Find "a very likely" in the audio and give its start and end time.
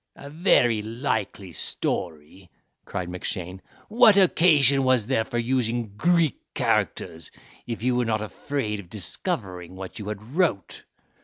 0.15-1.51